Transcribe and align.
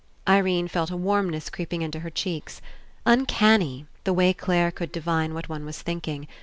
Irene 0.27 0.67
felt 0.67 0.89
a 0.89 0.97
warmness 0.97 1.51
creeping 1.51 1.83
Into 1.83 1.99
her 1.99 2.09
cheeks. 2.09 2.59
Uncanny, 3.05 3.85
the 4.03 4.13
way 4.13 4.33
Clare 4.33 4.71
could 4.71 4.91
divine 4.91 5.35
what 5.35 5.47
one 5.47 5.63
was 5.63 5.83
thinking. 5.83 6.27